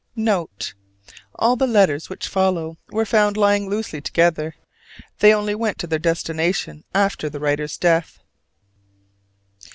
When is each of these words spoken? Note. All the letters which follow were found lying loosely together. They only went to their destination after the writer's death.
Note. 0.15 0.73
All 1.35 1.55
the 1.55 1.67
letters 1.67 2.09
which 2.09 2.27
follow 2.27 2.79
were 2.89 3.05
found 3.05 3.37
lying 3.37 3.69
loosely 3.69 4.01
together. 4.01 4.55
They 5.19 5.31
only 5.31 5.53
went 5.53 5.77
to 5.77 5.85
their 5.85 5.99
destination 5.99 6.83
after 6.95 7.29
the 7.29 7.39
writer's 7.39 7.77
death. 7.77 8.17